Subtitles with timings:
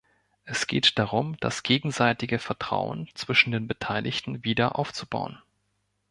[0.45, 5.37] Es geht darum, das gegenseitige Vertrauen zwischen den Beteiligten wieder aufzubauen.